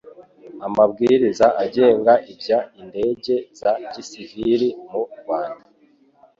[0.67, 2.49] Amabwiriza agenga Iby
[2.81, 5.67] indege za Gisivili mu Rwanda